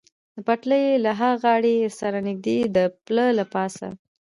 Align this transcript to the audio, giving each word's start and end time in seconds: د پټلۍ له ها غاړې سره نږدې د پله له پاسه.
د 0.35 0.37
پټلۍ 0.47 0.85
له 1.05 1.11
ها 1.19 1.31
غاړې 1.43 1.75
سره 1.99 2.17
نږدې 2.27 2.57
د 2.75 2.77
پله 3.05 3.25
له 3.37 3.45
پاسه. 3.53 3.87